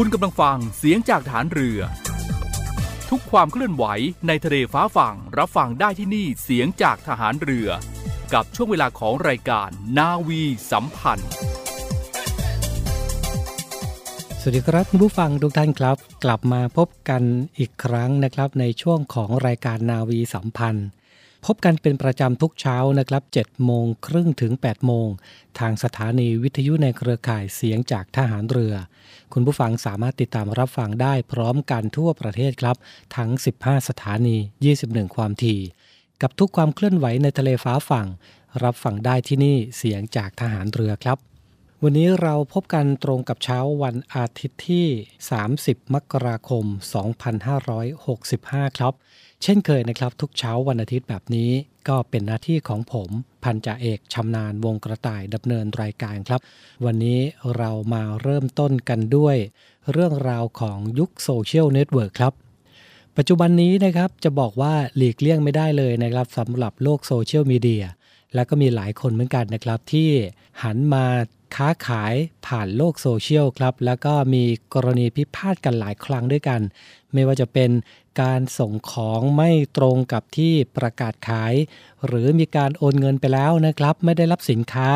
[0.00, 1.80] คุณกำลังฟังเสียงจากฐานเรือ
[3.10, 3.84] ทุกความเคลื่อนไหว
[4.26, 7.68] ในทะเลฟ้าฝั่งรับฟังได้ที่นี่เสียงจากทหารเรือ
[8.34, 11.30] กับช่วงเวลาของรายการนาวีสัมพันธ์
[14.40, 17.22] สวัสดีครับคุณผู้ฟังทุกท่านครับ กลับมาพบกัน
[17.58, 20.88] อีกครั้งนะครับในช่วงของรายการนาวีสัมพันธ์
[21.44, 25.08] พบกันเป็นประจำทุกเช้านะครับ7โมงครึ่งถึง 8 โมง
[25.58, 28.74] ทางสถานีวิทยุในเครือข่ายเสียงจากทหารเรือ
[29.32, 32.76] คุณผู้ฟังสามารถติดตามรับฟังได้พร้อมกันทั่วประเทศครับ
[33.16, 34.36] ทั้ง 15 สถานี
[34.76, 35.60] 21 ความถี่
[36.22, 38.06] กับทุกความเคลื่อนไหวในทะเลฟ้าฝั่ง
[38.64, 41.18] รับฟังได้ที่นี่เสียงจากทหารเรือครับ
[41.84, 44.86] วันนี้เราพบกันตรงกับเช้าวันอาทิตย์ที่
[45.38, 46.64] 30 มกราคม
[47.90, 48.94] 2565 ครับ
[49.42, 51.50] เช่นเคยนะครับ ทุกเช้าวันอาทิตย์แบบนี้
[51.88, 53.10] ก็เป็นหน้าที่ของผม
[53.44, 56.40] พันจ่าเอกชำนาญวงกระต่ายดำเนินรายการครับ
[56.84, 57.20] วันนี้
[57.56, 59.36] เรามาเริ่มต้นกันด้วย
[59.92, 62.32] เรื่องราวของยุคโซเชียลเน็ตเวิร์กครับ
[63.16, 67.84] ปัจจุบันนี้นะครับจะบอกว่าหลีกเลี่ยงไม่ได้เลยนะครับสำหรับโลกโซเชียลมีเดีย
[68.34, 70.08] แล้วก็มีหลายคนเหมือนกันนะครับที่
[70.62, 71.06] หันมา
[71.56, 72.14] ค้าขาย
[72.46, 74.44] ผ่านโลกโซเชียลครับ แล้วก็มี
[74.74, 76.60] กรณีพิพาทกันหลายครั้งด้วยกัน
[77.12, 77.70] ไม่ว่าจะเป็น
[78.22, 81.54] การส่งของไม่ตรงกับที่ประกาศขาย
[82.06, 84.88] หรือมีการโอนเงินไปแล้วนะครับ ไม่ได้รับสินค้า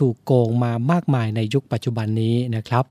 [0.00, 2.84] ถูกโกงมามากมายในยุคปัจจุบันนี้นะครับ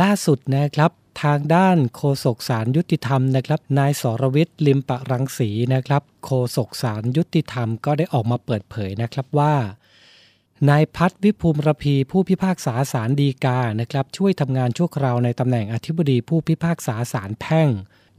[0.00, 0.90] ล่าสุดนะครับ
[1.22, 9.54] ทางด้านโฆษกสารยุติธรรมนะครับ นายสรวิทย์ลิมปะรังสีนะครับ โฆษกสารยุติธรรมก็ได้ออกมาเปิดเผยนะครับว่า
[10.70, 17.68] นายพัฒวิภูมิรพีผู้พิพากษาศาลฎีกานะครับช่วยทำงานชั่วคราวในตำแหน่งอธิบดีผู้พิพากษาศาลแพ่ง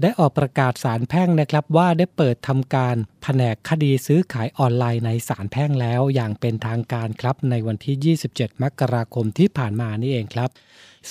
[0.02, 10.50] ได้ออกประกาศศาลแพ่งนะครับว่าได้เปิดทำการแผนกคดีซื้อขายออนไลน์ในศาลแพ่งแล้วอย่างเป็นทางการครับในวันที่ 27 มกราคมที่ผ่านมานี่เองครับ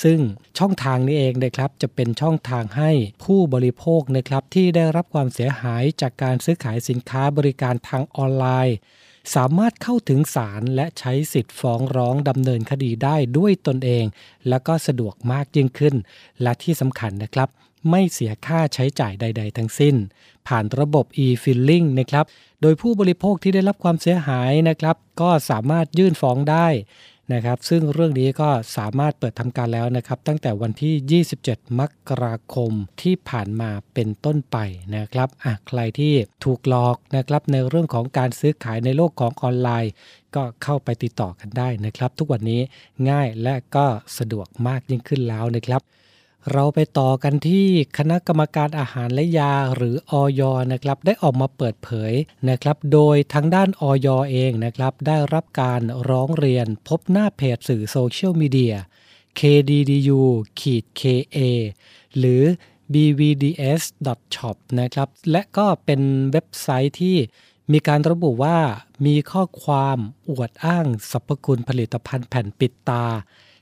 [0.03, 0.19] ซึ่ง
[0.59, 2.91] ช่องทางนี้เองนะครับจะเป็นช่องทางให้
[3.25, 8.77] ผู้บริโภคนะครับที่ได้รับความเสียหายจากการซื้อขายสินค้าบริการทางออนไลน์
[9.35, 14.05] สามารถเข้าถึงศาลและใช้สิทธิ์ฟ้องร้องดำเนินคดีได้ด้วยตนเอง
[14.49, 15.95] แล้วก็สะดวกมากยิ่งขึ้น
[16.43, 17.49] และที่สำคัญนะครับ
[17.91, 19.97] ไม่เสียค่าใช้จ่ายใด ๆ ทั้งสิ้น
[20.49, 22.25] ผ่านระบบ e-filing นะครับ
[22.63, 26.69] โดยผู้บริโภคที่ได้รับความเสียหายนะครับ ก็สามารถยื่นฟ้องได้
[27.33, 32.73] นะครับ ซึ่งเรื่องนี้ก็สามารถเปิดทำการแล้วนะครับ ตั้งแต่วันที่ 27 มกราคม
[33.03, 34.57] ที่ผ่านมาเป็นต้นไป
[34.97, 39.93] นะครับอะใครที่ถูกหลอกนะครับในเรื่องของการซื้อขายในโลกของออนไลน์
[40.35, 42.61] ก็เข้าไปติดต่อกันได้นะครับ ทุกวันนี้
[43.11, 43.87] ง่ายและก็
[44.19, 45.83] สะดวกมากยิ่งขึ้นแล้วนะครับ
[46.51, 47.67] เราไปต่อกันที่
[47.99, 50.43] คณะกรรมการอาหารและยาหรืออย
[50.73, 52.13] นะครับได้ออกมาเปิดเผย
[52.51, 58.75] นะครับ โดยทางด้านอยเองนะครับ ได้รับการร้องเรียนพบหน้าเพจสื่อโซเชียลมีเดีย
[59.39, 60.21] kddu
[60.61, 61.39] ขีด ka
[62.19, 62.43] หรือ
[62.93, 66.01] bvds.shop นะครับ และก็เป็น
[66.33, 67.17] เว็บไซต์ที่
[67.73, 68.59] มีการระบุว่า
[69.07, 69.99] มีข้อความ
[70.31, 73.05] อวดอ้างสรรพคุณผลิตภัณฑ์แผ่นปิดตา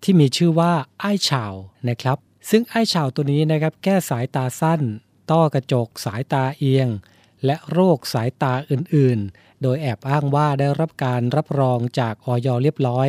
[0.02, 1.54] ที่มีชื่อว่าไอ้ชาว
[1.88, 4.80] นะครับ ซึ่งไอ้เฉาตัวนี้นะครับแก้สายตาสั้น
[5.30, 6.88] ต้อกระจก สายตาเอียง
[7.44, 13.08] และโรคสายตาอื่นๆ โดยแอบอ้างว่าได้รับการรับรองจากออยเรียบร้อย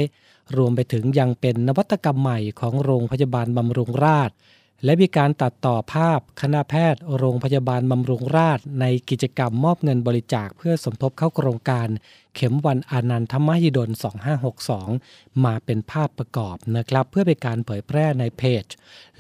[0.57, 4.36] รวมไปถึงยังเป็นนวัตกรรมใหม่ของโรงพยาบาลบำรุงราษฎร์
[4.83, 11.88] และมีการตัดต่อภาพคณะแพทย์โรงพยาบาลบำรุงราษฎร์ในกิจกรรมมอบเงินบริจาคเพื่อสมทบเข้าโครงการ
[12.36, 13.89] เข็มวันอานันทมหิดล
[14.66, 18.66] 2562 มาเป็นภาพประกอบนะครับ เพื่อเป็นการเผยแพร่ในเพจ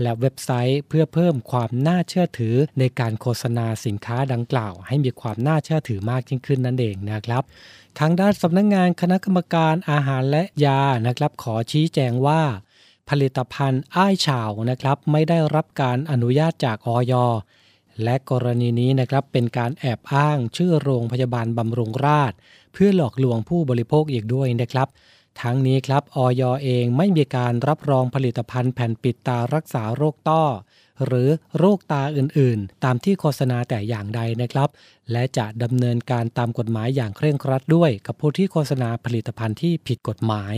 [0.01, 7.43] และเว็บไซต์เพื่อเพิ่มความน่าเชื่อถือในการโฆษณาสินค้าดังกล่าว ให้มีความน่าเชื่อถือมากยิ่งขึ้นนั่นเองนะครับ
[7.99, 12.41] ทางด้านสำนักงงานคณะกรรมการอาหารและยานะครับ ขอชี้แจงว่า
[13.09, 17.13] ผลิตภัณฑ์อ้ายฉาวนะครับ ไม่ได้รับการอนุญาตจากออย
[18.03, 22.37] และกรณีนี้นะครับเป็นการแอบอ้างชื่อโรงพยาบาลบำรุงราษฎร์
[22.73, 24.87] เพื่อหลอกลวงผู้บริโภคอีกด้วยนะครับ
[25.41, 30.43] ทั้งนี้ครับออยเองไม่มีการรับรองผลิตภัณฑ์แผ่นปิดตารักษาโรคต้อ
[31.05, 34.69] หรือโรคตาอื่นๆ ตามที่โฆษณาแต่อย่างใดนะครับ
[35.11, 40.55] และจะดำเนินการตามกฎหมายอย่างเคร่งครัดด้วย กับผู้ที่โฆษณาผลิตภัณฑ์ที่ผิดกฎหมาย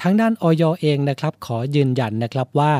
[0.00, 2.74] ทางด้านออยเองนะครับ ขอยืนยันนะครับว่า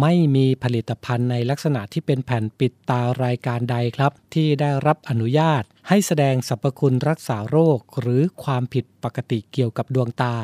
[0.00, 10.34] ไม่มีผลิตภัณฑ์ในลักษณะที่เป็นแผ่นปิดตารายการใดครับ ที่ได้รับอนุญาต ให้แสดงสรรพคุณรักษาโรค หรือความผิดปกติเกี่ยวกับดวงตา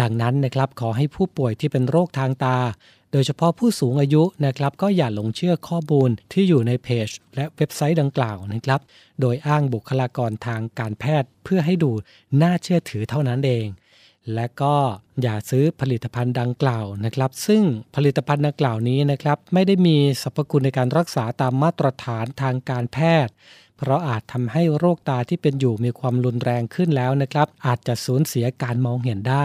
[0.00, 2.58] ดังนั้นนะครับขอให้ผู้ป่วยที่เป็นโรคทางตา
[3.12, 8.80] โดยเฉพาะผู้สูงอายุนะครับก็อย่าหลงเชื่อข้อมูลที่อยู่ในเพจ และเว็บไซต์ดังกล่าวนะครับ
[9.20, 11.90] โดยอ้างบุคลากรทางการแพทย์เพื่อให้ดู
[12.42, 13.66] น่าเชื่อถือเท่านั้นเอง
[14.34, 14.74] และก็
[15.22, 17.62] อย่าซื้อผลิตภัณฑ์ดังกล่าวนะครับ ซึ่ง
[17.96, 23.32] ผลิตภัณฑ์ดังกล่าวนี้นะครับ ไม่ได้มีสรรพคุณในการรักษาตามมาตรฐานทางการแพทย์
[23.76, 29.36] เพราะอาจทำให้โรคตาที่เป็นอยู่มีความรุนแรงขึ้นแล้วนะครับ อาจจะสูญเสียการมองเห็นได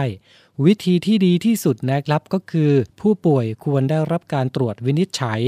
[0.66, 2.70] วิธีที่ดีที่สุดนะครับก็คือ
[3.00, 5.40] ผู้ป่วยควรได้รับการตรวจวินิจฉัย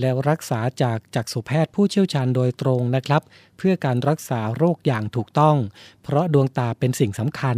[0.00, 3.22] แล้วรักษาจากจักษุแพทย์ผู้เชี่ยวชาญโดยตรงนะครับ
[3.56, 5.56] เพื่อการรักษาโรคอย่างถูกต้อง
[6.02, 7.56] เพราะดวงตาเป็นสิ่งสำคัญ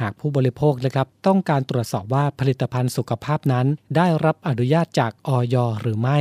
[0.00, 6.18] หากผู้บริโภคนะครับ ต้องการตรวจสอบว่าผลิตภัณฑ์สุขภาพนั้น ได้รับอนุญาตจากออยหรือไม่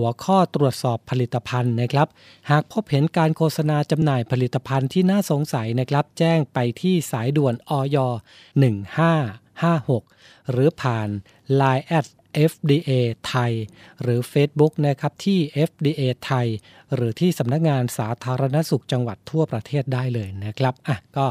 [0.00, 2.08] หัวข้อตรวจสอบผลิตภัณฑ์นะครับ
[2.50, 7.96] หากพบเห็นการโฆษณาจำหน่ายผลิตภัณฑ์ที่น่าสงสัยนะครับ แจ้งไปที่สายด่วนอย
[9.18, 11.08] 1556 หรือผ่าน
[11.60, 11.84] Line
[12.50, 12.90] FDA
[13.26, 13.52] ไทย
[14.02, 15.38] หรือ Facebook นะครับที่
[15.68, 16.46] FDA ไทย
[16.94, 21.26] หรือที่สำนักงานสาธารณสุขจังหวัดทั่วประเทศได้เลยนะครับอะก็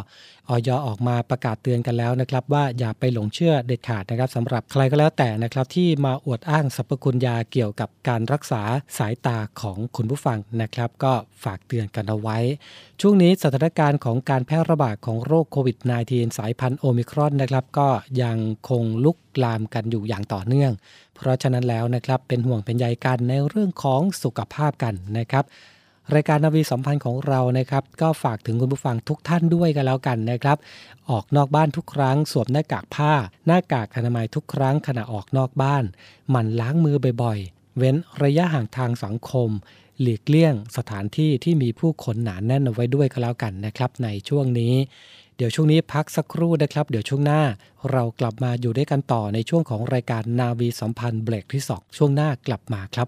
[0.49, 8.61] ออยออกมาประกาศเตือนกันแล้วนะครับ ว่าอย่าไปหลงเชื่อเด็ดขาดนะครับสำหรับใครก็แล้วแต่นะครับ ที่มาอวดอ้างสรรพคุณยาเกี่ยวกับการรักษา
[8.97, 11.13] สายตาของคุณผู้ฟังนะครับ ก็
[11.43, 12.37] ฝากเตือนกันเอาไว้
[13.01, 17.89] ช่วงนี้สถานการณ์ของการแพร่ระบาดของโรคโควิด -19 สายพันธุ์โอมิครอนนะครับ ก็
[18.23, 18.37] ยัง
[18.69, 20.71] คงลุกลามกันอยู่อย่างต่อเนื่อง
[21.15, 25.45] เพราะฉะนั้นแล้วนะครับเป็นห่วงเป็นใยกันในเรื่องของสุขภาพกันนะครับ
[26.15, 30.57] รายการนาวีสัมพันธ์ของเรานะครับ ก็ฝากถึงคุณผู้ฟังทุกท่านด้วยกันแล้วกันนะครับ
[31.09, 33.13] ออกนอกบ้านทุกครั้งสวมหน้ากากผ้า
[33.47, 35.83] หน้ากากอนามัยทุกครั้งขณะออกนอกบ้าน
[36.29, 39.49] หมั่นล้างมือบ่อยๆ เว้นระยะห่างทางสังคม
[40.01, 44.73] หลีกเลี่ยงสถานที่ที่มีผู้คนหนาแน่นเอาไว้ด้วยก็แล้วกันนะครับ ในช่วงนี้
[45.37, 47.41] เดี๋ยวช่วงนี้พักสักครู่นะครับ เดี๋ยวช่วงหน้า
[47.91, 53.07] เรากลับมาอยู่ด้วยกันต่อในช่วงของรายการนาวีสัมพันธ์เบรกที่ 2 ช่วงหน้ากลับมาครับ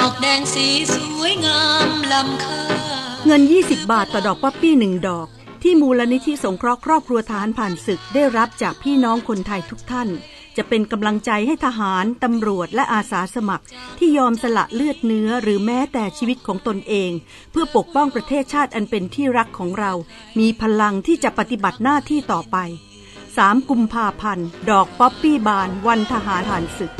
[0.00, 2.62] อกแดงสีสวยงามลำค่า
[3.26, 5.28] เงิน 20 บาทต่อดอกป๊อปปี้หนึ่งดอก
[5.62, 10.08] ที่มูลนิธิสงเคราะห์ครอบครัวทหารผ่านศึกได้รับจากพี่น้องคนไทยทุกท่าน
[10.56, 13.64] จะเป็นกำลังใจให้ทหาร ตำรวจและอาสาสมัคร
[13.98, 17.10] ที่ยอมสละเลือดเนื้อหรือแม้แต่ชีวิตของตนเอง
[17.50, 19.92] เพื่อปกป้องประเทศชาติอันเป็นที่รักของเรา
[20.38, 22.56] มีพลังที่จะปฏิบัติหน้าที่ต่อไป
[23.14, 26.92] 3 กุมภาพันธ์ ดอกป๊อปปี้บาน วันทหารผ่านศึก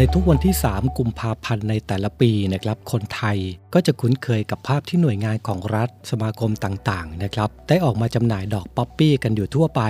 [0.00, 3.38] ในทุกวันที่ 3 กุมภาพันธ์ในแต่ละปีนะครับคนไทย
[3.74, 9.82] ก็จะคุ้นเคยกับภาพที่หน่วยงานของรัฐสมาคมต่างๆนะครับได้ออกมาจำหน่ายดอกป๊อปปี้กันอยู่ทั่วไป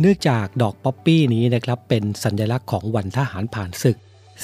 [0.00, 3.96] เนื่องจากดอกป๊อปปี้นี้นะครับเป็นสัญลักษณ์ของวันทหารผ่านศึก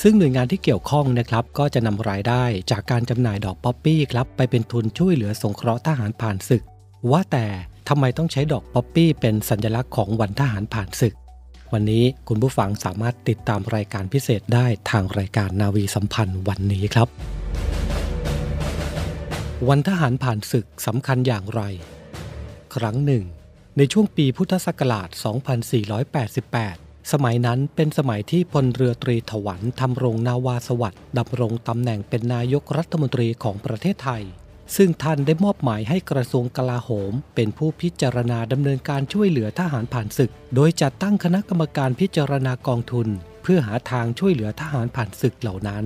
[0.03, 6.63] ซึ่งหน่วยงานที่เกี่ยวข้องนะครับก็จะนำรายได้จากการจำหน่ายดอกป๊อปปี้ครับไปเป็นทุนช่วยเหลือสงเคราะห์ทหารผ่านศึก
[7.11, 7.47] ว่าแต่
[7.89, 11.15] ทำไมต้องใช้ดอกป๊อปปี้เป็นสัญลักษณ์ของวันทหารผ่านศึก
[11.77, 17.09] วันนี้คุณผู้ฟังสามารถติดตามรายการพิเศษได้ทางรายการนาวีสัมพันธ์วันนี้ครับ
[19.69, 21.63] วันทหารผ่านศึกสำคัญอย่างไร
[22.75, 23.25] ครั้งหนึ่ง
[23.77, 25.09] ในช่วงปีพุทธศักราช
[26.31, 34.25] 2488 สมัยนั้นเป็นสมัยที่พลเรือตรีถวันทำรงนาวาสวัสดิ์ดำรงตำแหน่งเป็นนายกรัฐมนตรีของประเทศไทย
[34.77, 43.09] ซึ่งท่านได้มอบหมายให้กระทรวงกลาโหม เป็นผู้พิจารณาดำเนินการช่วยเหลือทหารผ่านศึก โดยจัดตั้งคณะกรรมการพิจารณากองทุน
[43.43, 45.85] เพื่อหาทางช่วยเหลือทหารผ่านศึกเหล่านั้น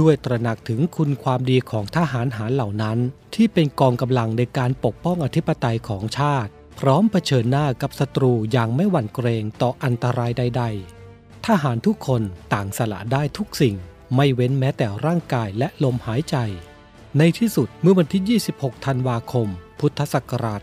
[0.00, 2.98] ด้วยตระหนักถึงคุณความดีของทหารหารเหล่านั้น
[3.34, 10.64] ที่เป็นกองกำลังในการปกป้องอธิปไตยของชาติ พร้อมเผชิญหน้ากับศัตรูอย่างไม่หวั่นเกรงต่ออันตรายใด
[11.04, 13.76] ๆ ทหารทุกคนต่างสละได้ทุกสิ่ง
[14.16, 16.36] ไม่เว้นแม้แต่ร่างกายและลมหายใจ
[17.18, 19.48] ในที่สุดเมื่อวันที่ 26 ธันวาคม
[19.80, 20.60] พุทธศักราช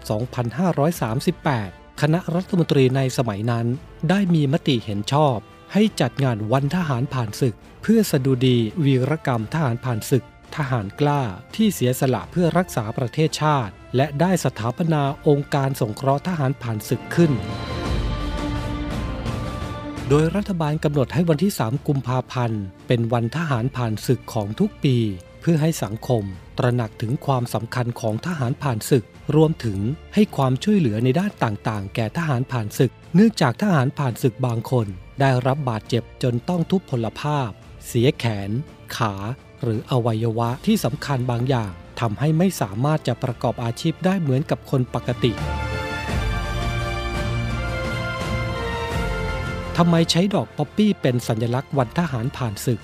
[1.19, 3.65] 2538 คณะรัฐมนตรีในสมัยนั้น
[4.09, 5.37] ได้มีมติเห็นชอบ
[5.73, 11.21] ให้จัดงานวันทหารผ่านศึก เพื่อสดุดีวีรกรรมทหารผ่านศึก ทหารกล้า
[11.55, 17.31] ที่เสียสละเพื่อรักษาประเทศชาติ และได้สถาปนาองค์การสงเคราะห์ทหารผ่านศึกขึ้น
[20.09, 24.97] โดยรัฐบาลกำหนดให้วันที่ 3 กุมภาพันธ์ เป็นวันทหารผ่านศึกของทุกปี
[25.41, 26.23] เพื่อให้สังคม
[26.57, 29.05] ตระหนักถึงความสำคัญของทหารผ่านศึก
[29.35, 29.79] รวมถึง
[30.13, 34.87] ให้ความช่วยเหลือในด้านต่างๆ แก่ทหารผ่านศึก เนื่องจากทหารผ่านศึกบางคน
[35.19, 37.49] ได้รับบาดเจ็บจนต้องทุพพลภาพ
[37.87, 38.49] เสียแขน
[38.95, 39.13] ขา
[39.63, 45.31] หรืออวัยวะที่สำคัญบางอย่างทำให้ไม่สามารถจะประกอบอาชีพได้เหมือนกับคนปกติ
[49.77, 52.79] ทำไมใช้ดอกป๊อปปี้เป็นสัญลักษณ์วันทหารผ่านศึก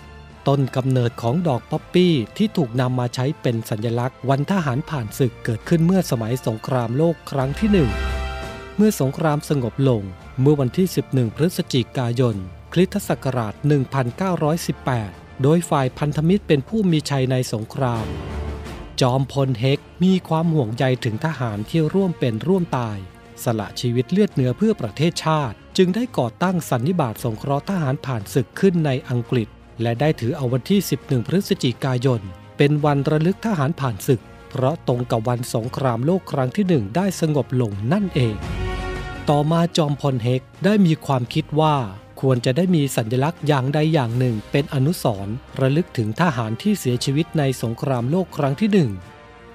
[0.47, 7.89] ต้นกำเนิดของดอกป๊อปปี้ที่ถูกนำมาใช้เป็นสัญลักษณ์ วันทหารผ่านศึกเกิดขึ้นเมื่อสมัยสงครามโลกครั้งที่หนึ่ง
[8.77, 10.03] เมื่อสงครามสงบลง
[10.41, 12.35] เมื่อวันที่ 11 พฤศจิกายน
[12.73, 13.53] คริสตศักราช
[14.87, 18.05] 1918 โดยฝ่ายพันธมิตรเป็นผู้มีชัยในสงคราม
[19.01, 22.97] จอมพลเฮกมีความห่วงใยถึงทหารที่ร่วมเป็นร่วมตาย
[23.43, 29.49] สละชีวิตเลือดเนื้อเพื่อประเทศชาติ จึงได้ก่อตั้งสันนิบาตสงเคราะห์ทหารผ่านศึกขึ้นในอังกฤษ
[29.81, 32.21] และได้ถือเอาวันที่ 11 พฤศจิกายน
[32.57, 38.35] เป็นวันระลึกทหารผ่านศึก เพราะตรงกับวันสงครามโลกครั้งที่หนึ่งได้สงบลงนั่นเอง
[39.29, 41.75] ต่อมาจอมพลเฮกได้มีความคิดว่า
[42.21, 48.91] ควรจะได้มีสัญลักษณ์อย่างใดอย่างหนึ่งเป็นอนุสรณ์ระลึกถึงทหารที่เสียชีวิตในสงครามโลกครั้งที่หนึ่ง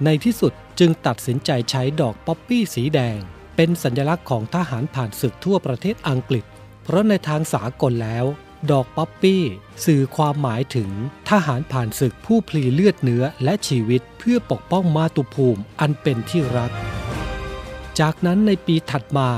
[0.05, 3.19] ในที่สุดจึงตัดสินใจใช้ดอกป๊อปปี้สีแดง
[3.57, 6.45] เป็นสัญลักษณ์ของทหารผ่านศึกทั่วประเทศอังกฤษ
[6.85, 8.25] เพราะในทางสากลแล้ว
[8.71, 9.43] ดอกป๊อปปี้
[9.85, 10.91] สื่อความหมายถึง
[11.31, 16.71] ทหารผ่านศึกผู้พลีเลือดเนื้อและชีวิตเพื่อปกป้องมาตุภูมิอันเป็นที่รัก
[18.01, 19.31] จากนั้นในปีถัดมา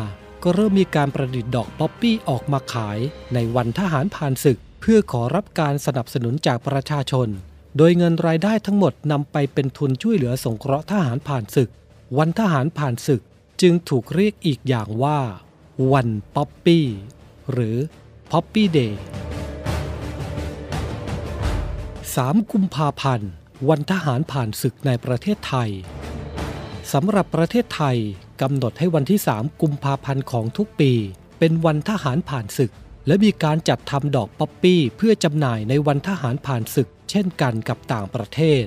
[0.42, 2.98] ก็เริ่มมีการประดิษฐ์ดอกป๊อปปี้ออกมาขาย
[3.34, 7.28] ในวันทหารผ่านศึก เพื่อขอรับการสนับสนุนจากประชาชน
[7.76, 11.70] โดยเงินรายได้ทั้งหมดนำไปเป็นทุนช่วยเหลือสงเคราะห์ทหารผ่านศึก
[12.18, 13.22] วันทหารผ่านศึก
[13.60, 15.20] จึงถูกเรียกอีกอย่างว่า
[15.92, 16.86] วันป๊อปปี้
[17.52, 17.76] หรือ
[18.36, 19.00] Poppy Day
[21.94, 23.30] 3กุมภาพันธ์
[23.68, 25.70] วันทหารผ่านศึกในประเทศไทย
[26.92, 27.96] สำหรับประเทศไทย
[28.42, 30.92] กำหนดให้วันที่ 3 กุมภาพันธ์ของทุกปี
[31.38, 32.72] เป็นวันทหารผ่านศึก
[33.06, 38.64] และมีการจัดทำดอกป๊อปปี้เพื่อจำหน่ายในวันทหารผ่านศึก เช่นกันกับต่างประเทศ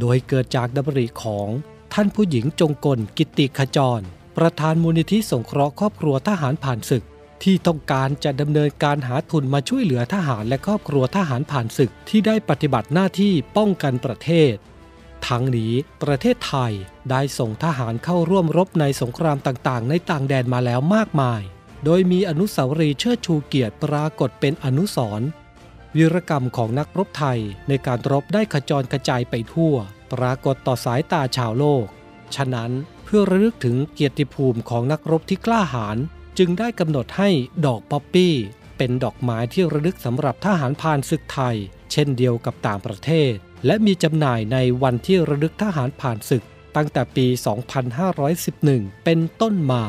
[0.00, 1.48] โดยเกิดจากดำริของ
[1.94, 4.04] ท่านผู้หญิงจงกลกิติขจร
[4.36, 7.04] ประธานมูลนิธิสงเคราะห์ครอบครัวทหารผ่านศึก
[7.42, 14.54] ที่ต้องการจะดำเนินการหาทุนมาช่วยเหลือทหารและครอบครัวทหารผ่านศึกที่ได้ปฏิบัติหน้าที่ป้องกันประเทศ
[15.26, 16.72] ทั้งนี้ประเทศไทย
[17.10, 21.42] ได้ส่งทหารเข้าร่วมรบในสงครามต่างๆ ในต่างแดนมาแล้วมากมาย
[21.84, 25.28] โดยมีอนุสาวรีย์เชิดชูเกียรติปรากฏเป็นอนุสรณ์
[25.96, 29.74] วีรกรรมของนักรบไทยในการรบได้ขจรกระจายไปทั่ว
[30.12, 31.86] ปรากฏต่อสายตาชาวโลก
[32.34, 32.70] ฉะนั้น
[33.04, 35.96] เพื่อระลึกถึงเกียรติภูมิของนักรบที่กล้าหาญ
[36.38, 37.30] จึงได้กำหนดให้
[37.66, 38.34] ดอกป๊อปปี้
[38.78, 41.56] เป็นดอกไม้ที่ระลึกสำหรับทหารผ่านศึกไทย
[41.92, 43.32] เช่นเดียวกับต่างประเทศ
[43.66, 46.44] และมีจำหน่ายในวันที่ระลึกทหารผ่านศึก
[46.76, 47.26] ตั้งแต่ปี
[48.50, 49.82] 2511 เป็นต้นมา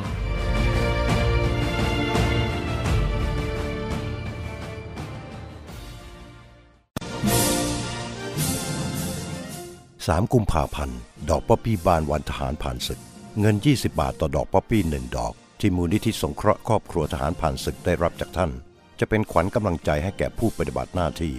[10.07, 10.99] สามกุมภาพันธ์
[11.29, 12.99] ดอกป๊อปปี้บานวันทหารผ่านศึก
[13.39, 18.51] เงิน 20 บาทต่อดอกป๊อปปี้ 1 ดอก ที่มูลนิธิสงเคราะห์ครอบครัวทหารผ่านศึกได้รับจากท่าน
[18.99, 21.35] จะเป็นขวัญกำลังใจให้แก่ผู้ปฏิบัติหน้าที่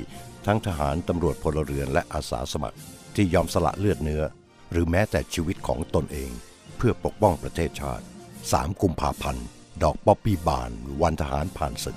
[0.46, 2.78] ทั้งทหารตำรวจพลเรือนและอาสาสมัคร
[3.14, 4.22] ที่ยอมสละเลือดเนื้อ
[4.72, 6.30] หรือแม้แต่ชีวิตของตนเอง
[6.76, 8.04] เพื่อปกป้องประเทศชาติ
[8.42, 9.46] 3 กุมภาพันธ์
[9.82, 10.70] ดอกป๊อปปี้บาน
[11.02, 11.96] วันทหารผ่านศึก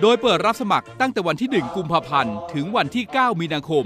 [0.00, 3.84] โดยเปิดรับสมัครตั้งแต่วันที่ 1 กุมภาพันธ์ ถึงวันที่ 9 มีนาคม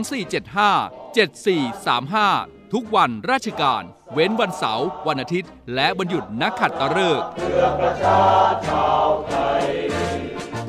[2.36, 7.25] 024757435 ทุกวันราชการ เว้นวันเสาร์วันอาทิตย์ และวันหยุดนักขัดตฤกษ์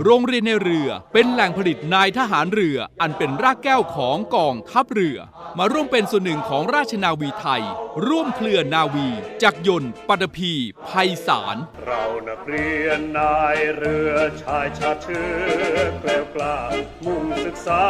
[0.00, 5.18] โรงเรียนในเรือเป็นแหล่งผลิตนายทหารเรืออันเป็นรากแก้วของกองทัพเรือ
[5.58, 7.62] มาร่วมเป็นส่วนหนึ่งของราชนาวีไทย
[8.06, 9.08] ร่วมเคลื่อนนาวี
[9.42, 10.52] จักรยนต์ปัตภี
[10.88, 15.28] ภัยสาร เรานักเรียนนายเรือชายชาเชื้
[15.74, 16.58] อแกล้วกล้า
[17.04, 17.82] มุ่งศึกษา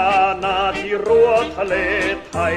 [0.44, 1.74] นาที่รั้วทะเล
[2.28, 2.56] ไทย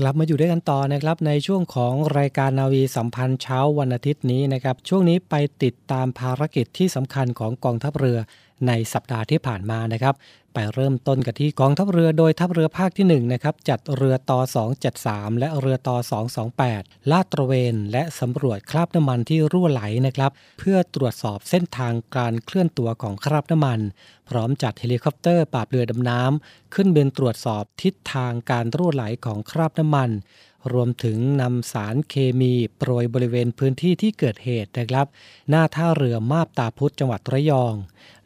[0.00, 8.18] กลับมาอยู่ด้วยกันต่อนะครับในช่วงของรายการนาวีสัมพันธ์เช้าวันอาทิตย์นี้นะครับช่วงนี้ไปติดตามภารกิจที่สำคัญของกองทัพเรือ
[8.66, 10.14] ในสัปดาห์ที่ผ่านมานะครับ
[10.54, 14.40] ไปเริ่มต้นกันที่กองทัพเรือโดยทัพเรือภาคที่1นะครับจัดเรือต่อ
[14.90, 15.96] 273 และเรือต่อ
[16.54, 23.80] 228 ลาดตระเวน และสำรวจคราบน้ำมันที่รั่วไหลนะครับ เพื่อตรวจสอบเส้นทางการเคลื่อนตัวของคราบน้ำมัน
[24.28, 30.10] พร้อมจัดเฮลิคอปเตอร์ปราบเรือดำน้ำขึ้นบินตรวจสอบทิศทางการรั่วไหลของคราบน้ำมัน
[30.72, 35.06] รวมถึงนำสารเคมีโปรยบริเวณพื้นที่ที่เกิดเหตุนะครับ
[35.50, 37.74] หน้าท่าเรือมาบตาพุธจังหวัดระยอง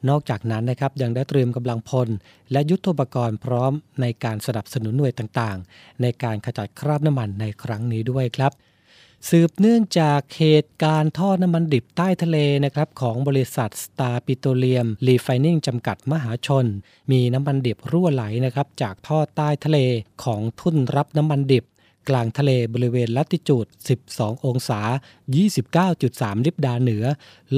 [0.08, 2.08] นอกจากนั้นนะครับยังได้เตรียมกำลังพล
[2.52, 8.52] และยุทโธปกรณ์พร้อมในการสนับสนุนหน่วยต่างๆ ในการขจัดคราบน้ำมันในครั้งนี้ด้วยครับ
[9.30, 16.66] สืบเนื่องจากเหตุการณ์ท่อน้ำมันดิบใต้ทะเลนะครับของบริษัทสตาร์ปิโตรเลียมรีไฟนิ่งจำกัดมหาชน
[17.10, 19.78] มีน้ำมันดิบรั่วไหลนะครับจากท่อใต้ทะเล
[20.24, 21.64] ของทุ่นรับน้ำมันดิบ
[22.08, 23.66] กลางทะเลบริเวณลัติจูด
[24.06, 24.80] 12 องศา
[25.64, 27.04] 29.3 ลิบดาเหนือ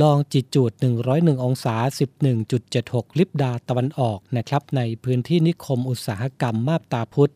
[0.01, 0.73] ลองจิจูด
[1.09, 1.77] 101 องศา
[2.49, 7.33] 11.76 ลิบดาตะวันออกนะครับในพื้นที่นิคมอุตสาหกรรมมาบตาพุธ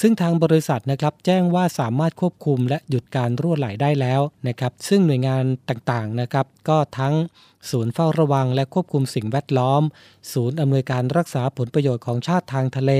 [0.00, 7.14] ซึ่งทางบริษัทนะครับแจ้งว่าสามารถควบคุมและหยุดการรั่วไหลได้แล้วนะครับซึ่งหน่วยงานต่างๆนะครับก็ทั้ง
[7.70, 9.82] ศูนย์เฝ้าระวังและควบคุมสิ่งแวดล้อม
[10.32, 12.92] ศูนย์อำนวยการรักษาผลประโยชน์ของชาติทางทะเล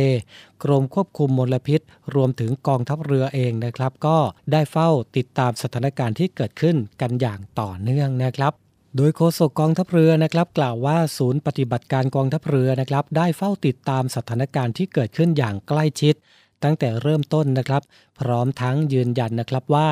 [0.64, 1.80] กรมควบคุมมลพิษ
[2.14, 4.18] รวมถึงกองทัพเรือเองนะครับ ก็
[4.52, 8.52] ได้เฝ้าติดตามสถานการณ์ที่เกิดขึ้นกันอย่างต่อเนื่องนะครับ
[8.96, 16.14] โดยโฆษกกองทัพเรือนะครับกล่าวว่าศูนย์ปฏิบัติการกองทัพเรือนะครับได้เฝ้าติดตามสถานการณ์ที่เกิดขึ้นอย่างใกล้ชิด
[16.62, 17.82] ตั้งแต่เริ่มต้นนะครับ
[18.20, 19.90] พร้อมทั้งยืนยันนะครับว่า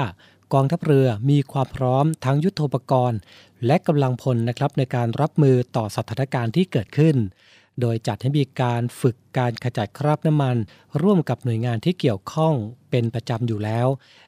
[0.55, 3.19] กองทัพเรือมีความพร้อมทั้งยุทโธปกรณ์
[3.67, 7.17] และกำลังพลนะครับในการรับมือต่อสถานการณ์ที่เกิดขึ้น
[7.81, 10.57] โดยจัดให้มีการฝึกการขจัดคราบน้ำมัน
[11.03, 12.55] ร่วมกับหน่วยงานที่เกี่ยวข้อง
[12.91, 13.87] เป็นประจำอยู่แล้ว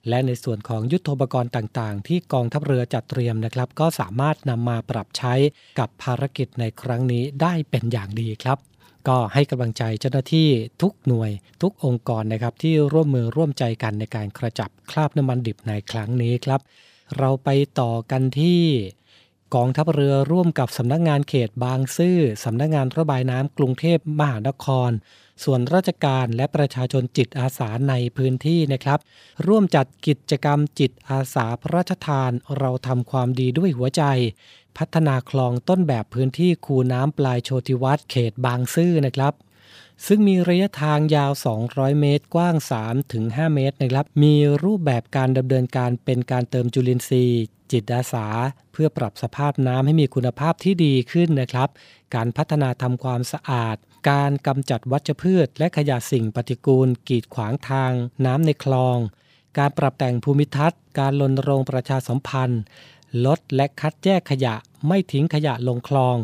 [0.09, 5.35] และในส่วนของยุทธปกรณ์ต่างๆ ที่กองทัพเรือจัดเตรียมนะครับ ก็สามารถนำมาปรับใช้
[5.79, 8.59] กับภารกิจในครั้งนี้ได้เป็นอย่างดีครับ
[9.09, 10.49] ก็ให้กำลังใจเจ้าหน้าที่
[10.83, 11.31] ทุกหน่วย
[11.62, 16.61] ทุกองค์กรนะครับที่ร่วมมือร่วมใจกันในการกระจับคราบน้ำมันดิบในครั้งนี้ครับ
[17.18, 17.49] เราไป
[17.81, 18.62] ต่อกันที่
[19.55, 24.91] กองทัพเรือร่วมกับสำนักงานเขตบางซื่อสำนักงานระบายน้ำกรุงเทพมหานคร
[25.45, 28.99] ส่วนราชการและประชาชนจิตอาสาในพื้นที่นะครับ
[29.47, 34.03] ร่วมจัดกิจกรรมจิตอาสาพระราชทานเราทำความดีด้วยหัวใจ
[34.79, 39.35] พัฒนาคลองต้นแบบพื้นที่คูน้ำปลายโชติวัตรเขตบางซื่อนะครับ
[40.07, 41.33] ซึ่งมีระยะทางยาว
[41.67, 42.57] 200 เมตร กว้าง
[43.05, 44.35] 3-5 เมตรนะครับ มี
[44.65, 48.27] รูปแบบการดำเนินการเป็นการเติมจุลินทรีย์ จิตอาสา
[48.73, 51.69] เพื่อปรับสภาพน้ำให้มีคุณภาพที่ดีขึ้นนะครับ
[52.15, 53.77] การพัฒนาทำความสะอาด
[54.11, 57.93] การกำจัดวัชพืช และขยะสิ่งปฏิกูล กีดขวางทาง
[58.27, 58.99] น้ำในคลอง
[59.59, 62.63] การปรับแต่งภูมิทัศน์ การรณรงค์ประชาสัมพันธ์
[63.27, 64.55] ลดและคัดแยกขยะ
[64.87, 66.17] ไม่ทิ้งขยะลงคลอง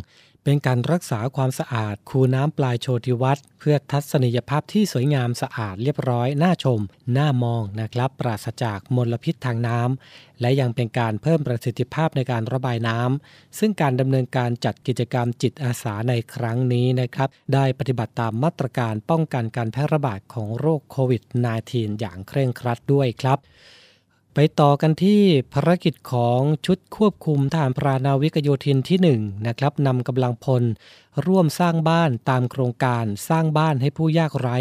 [0.45, 6.81] เป็นการรักษาความสะอาด คูน้ำปลายโชติวัตรเพื่อทัศนียภาพที่สวยงามสะอาดเรียบร้อยน่าชม
[7.17, 21.23] น่ามองนะครับ ปราศจากมลพิษทางน้ำและยังเป็นการเพิ่มประสิทธิภาพในการระบายน้ำซึ่งการดำเนินการจัดกิจกรรมจิตอาสาในครั้งนี้นะครับ ได้ปฏิบัติตามมาตรการป้องกันการแพร่ระบาดของโรคโควิด
[21.63, 23.39] -19 อย่างเคร่งครัดด้วยครับ
[24.35, 25.21] ไปต่อกันที่
[25.53, 30.63] ภารกิจของชุดควบคุมทหารพรานาวิกโยธินที่ 1 นะครับนำกำลังพล
[31.27, 34.59] ร่วมสร้างบ้านตามโครงการสร้างบ้านให้ผู้ยากไร้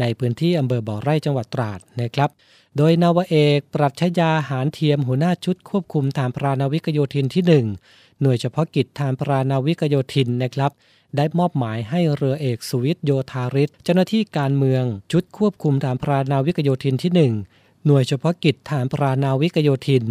[0.00, 2.30] ในพื้นที่อำเภอบ่อไร่จังหวัดตราดนะครับ
[2.76, 7.44] โดยนาวาเอกปรัชญาหารเทียมหัวหน้าชุดควบคุมทหารพรานาวิกโยธินที่
[7.88, 10.70] 1 หน่วยเฉพาะกิจทหารพรานาวิกโยธินนะครับ
[11.16, 20.04] ได้มอบหมายให้เรือเอกสุวิทย์โยธาริศเจ้าหน้าที่การเมือง ชุดควบคุมทหารพรานาวิกโยธินที่ 1 หน่วยเฉพาะกิจฐานพรานาวิกโยธิน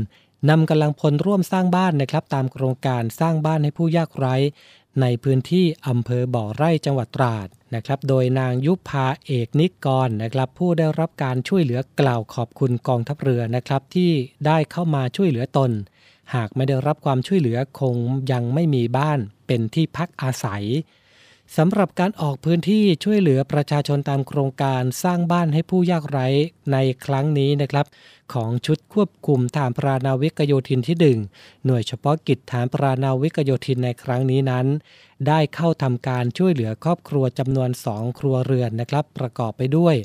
[0.49, 4.35] นำกำลังพลร่วมสร้างบ้านนะครับตามโครงการสร้างบ้านให้ผู้ยากไร้
[5.01, 14.11] ในพื้นที่อำเภอบ่อไร่จังหวัดตราดนะครับ โดยนางยุพาเอกนิกรนะครับ ผู้ได้รับการช่วยเหลือกล่าวขอบคุณกองทัพเรือนะครับ ที่
[14.45, 15.71] ได้เข้ามาช่วยเหลือตน
[16.33, 17.95] หากไม่ได้รับความช่วยเหลือคง
[18.31, 20.63] ยังไม่มีบ้านเป็นที่พักอาศัย
[21.57, 26.27] สำหรับการออกพื้นที่ช่วยเหลือประชาชนตามโครงการสร้างบ้านให้ผู้ยากไร้
[26.71, 27.85] ในครั้งนี้นะครับ
[28.33, 34.65] ของชุดควบคุมฐานปรานาวิกโยธินที่ 1 หน่วยเฉพาะกิจฐานปรานาวิกโยธินในครั้งนี้นั้น
[35.27, 39.95] ได้เข้าทำการช่วยเหลือครอบครัวจำนวนสองครัวเรือนนะครับ ประกอบไปด้วย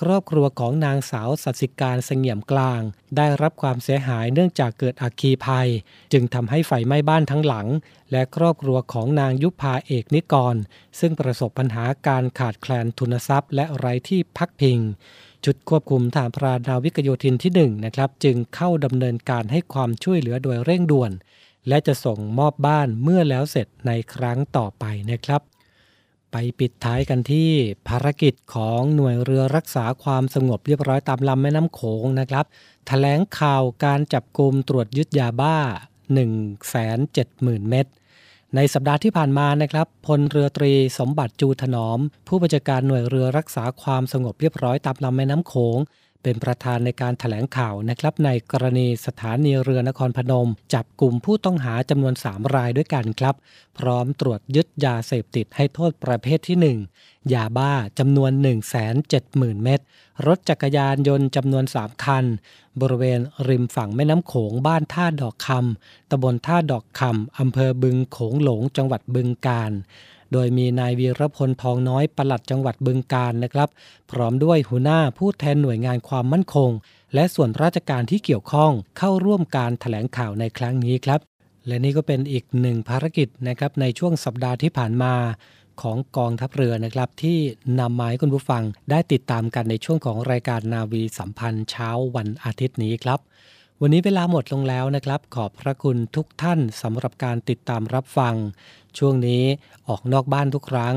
[0.00, 2.80] ครอบครัวของนางสาวสัสิการเสงี่ยมกลาง
[3.16, 5.68] ได้รับความเสียหายเนื่องจากเกิดอัคคีภัย
[6.12, 7.66] จึงทำให้ไฟไหม้บ้านทั้งหลัง
[8.12, 10.56] และครอบครัวของนางยุพาเอกนิกร
[11.00, 14.78] ซึ่งประสบปัญหาการขาดแคลนทุนทรัพย์ และไร้ที่พักพิง
[15.44, 21.12] ชุดควบคุมฐานพรานาวิกโยธินที่1นะครับจึงเข้าดำเนินการให้ความช่วยเหลือโดยเร่งด่วน
[21.68, 25.42] และจะส่งมอบบ้านเมื่อแล้วเสร็จในครั้งต่อไปนะครับ
[26.32, 27.50] ไปปิดท้ายกันที่
[27.88, 32.44] ภารกิจของหน่วยเรือรักษาความสงบเรียบร้อยตามลำแม่น้ำโขงนะครับ
[32.86, 35.56] แถลงข่าวการจับกลุ่มตรวจยึดยาบ้า
[36.64, 37.86] 170,000 เม็ด
[38.54, 41.98] ในสัปดาห์ที่ผ่านมานะครับพลเรือตรีสมบัติจูถนอม
[42.28, 45.78] ผู้บัญชาการหน่วยเรือรักษาความสงบเรียบร้อยตามลำแม่น้ำโขง
[46.24, 53.34] เป็นประธานในการถแถลงข่าวนะครับในกรณีสถานีเรือนครพนม จับกลุ่มผู้ต้องหาจำนวน 3 รายด้วยกันครับ
[53.78, 58.30] พร้อมตรวจยึดยาเสพติดให้โทษประเภทที่ 1 ยาบ้าจำนวน
[58.98, 59.80] 170,000 เม็ด
[60.26, 62.24] รถจักรยานยนต์จำนวน 3 คัน
[62.80, 69.72] บริเวณริมฝั่งแม่น้ำโขงบ้านท่าดอกคำตำบลท่าดอกคำอำเภอบึงโขงหลงจังหวัดบึงกาฬ
[70.32, 73.68] โดยมีนายวีรพลทองน้อยปลัดจังหวัดบึงกาฬนะครับ
[74.10, 76.70] พร้อมด้วยหัวหน้าผู้แทนหน่วยงานความมั่นคง
[77.14, 81.20] และส่วนราชการที่เกี่ยวข้องเข้าร่วมการถแถลงข่าวในครั้งนี้ครับ
[81.66, 85.14] และนี่ก็เป็นอีกหนึ่งภารกิจนะครับในช่วงสัปดาห์ที่ผ่านมา
[85.82, 87.38] ของกองทัพเรือนะครับ ที่
[87.80, 93.20] นำมาให้คุณผู้ฟังได้ติดตามกันในช่วงของรายการนาวีสัมพันธ์เช้าวันอาทิตย์นี้ครับ
[93.82, 98.34] วันนี้เวลาหมดลงแล้วนะครับ ขอบพระคุณทุกท่านสำหรับการติดตามรับฟัง
[98.98, 99.44] ช่วงนี้
[99.88, 100.94] ออกนอกบ้านทุกครั้ง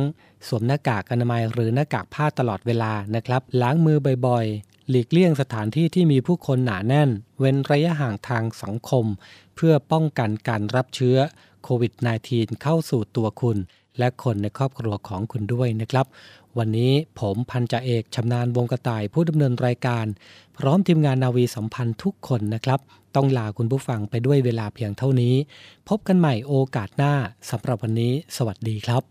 [0.48, 7.10] สวมหน้ากากอนามัยหรือหน้ากากผ้าตลอดเวลานะครับ ล้างมือบ่อยๆ หลีกเลี่ยงสถานที่ที่มีผู้คนหนาแน่น
[7.40, 9.06] เว้นระยะห่างทางสังคม
[9.56, 11.18] เพื่อป้องกันการรับเชื้อ
[11.64, 11.94] โควิด
[12.28, 13.58] -19 เข้าสู่ตัวคุณ
[14.00, 16.06] และคนในครอบครัวของคุณด้วยนะครับ
[16.58, 20.06] วันนี้ผมพันจ่าเอกชำนาญวงกระต่ายผู้ดำเนินรายการ
[20.58, 22.80] พร้อมทีมงานนาวีสัมพันธ์ทุกคนนะครับ
[23.16, 25.36] ต้องลาคุณผู้ฟังไปด้วยเวลาเพียงเท่านี้
[25.90, 27.14] พบกันใหม่โอกาสหน้า
[27.50, 29.04] สำหรับวันนี้ สวัสดีครับ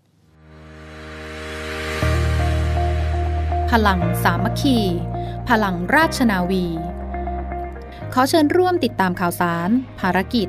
[3.70, 4.79] พลังสามัคคี
[5.49, 6.64] พลังราชนาวี
[8.12, 9.70] ขอเชิญร่วมติดตามข่าวสาร
[10.01, 10.49] ภารกิจ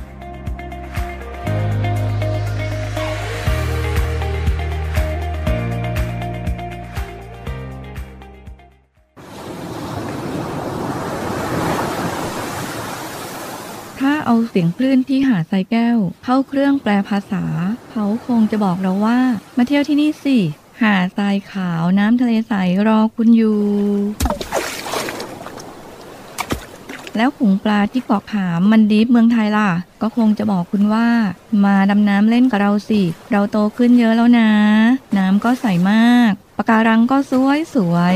[14.53, 17.43] เสียงคลื่นที่หาดทรายแก้ว เข้าเครื่องแปลภาษา
[17.91, 19.19] เขาคงจะบอกเราว่า
[19.57, 20.37] มาเที่ยวที่นี่สิ
[20.81, 22.53] หาดทรายขาวน้ำทะเลใส
[22.87, 23.59] รอคุณอยู่
[27.17, 29.69] แล้วขุงปลาที่เกาะขามมันดีฟเมืองไทยล่ะ
[30.01, 31.07] ก็คงจะบอกคุณว่า
[31.65, 34.49] มาดำน้ำเล่นกับเราสิ เราโตขึ้นเยอะแล้วนะ
[35.17, 38.15] น้ำก็ใสมากปะการังก็สวยสวย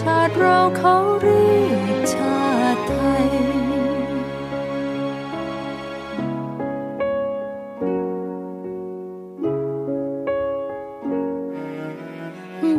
[0.00, 2.42] ชาติเราเขาเรียกชา
[2.74, 3.26] ติไทย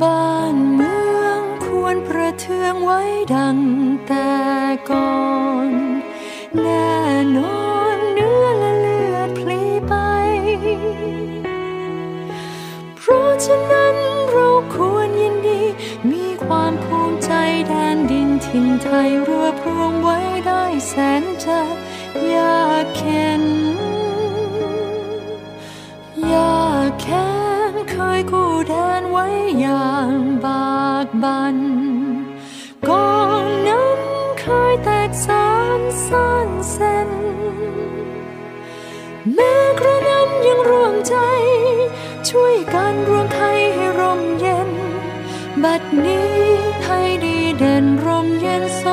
[0.01, 3.01] บ้านเมืองควรประเทืองไว้
[3.33, 3.57] ดัง
[4.07, 4.29] แต่
[4.89, 5.38] ก่อน
[20.87, 21.59] แสนจะ
[22.33, 23.43] ยากเข็น
[26.33, 27.29] ยากแค้
[27.71, 29.25] นเคยกู้แดนไว้
[29.59, 30.11] อย่าง
[30.45, 31.57] บากบัน
[32.89, 33.99] กองนั้น
[34.39, 37.09] เคยแตกสานซ่านเส้น
[39.33, 41.15] แม้กระนั้นยังร่วมใจ
[42.29, 44.69] ช่วยกันรวมไทยให้ร่มเย็น
[45.63, 46.33] บัดนี้
[46.81, 48.83] ไทยดีเด่นร่มเย็นส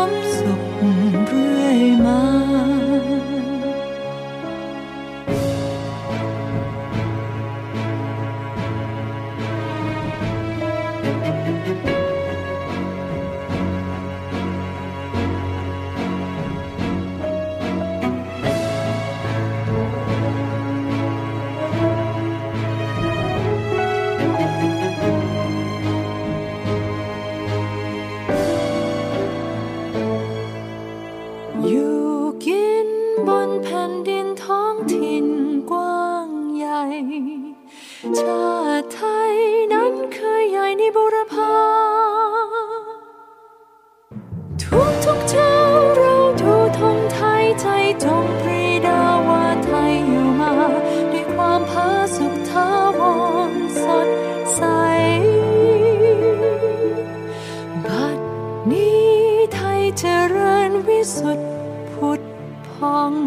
[63.07, 63.19] พอง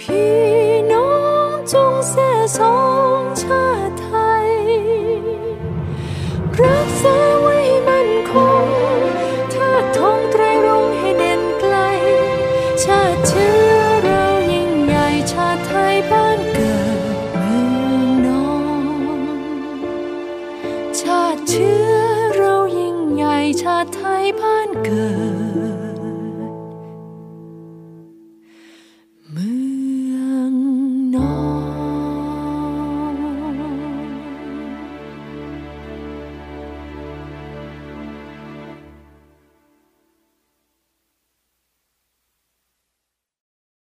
[0.00, 0.30] พี่
[0.92, 1.10] น้อ
[1.48, 3.09] ง